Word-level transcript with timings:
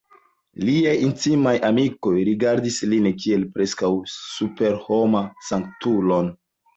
Liaj 0.67 0.93
intimaj 1.07 1.51
amikoj 1.67 2.13
rigardis 2.29 2.79
lin 2.93 3.09
kiel 3.23 3.43
preskaŭ 3.57 3.91
superhoman 4.15 5.29
sanktulon. 5.51 6.33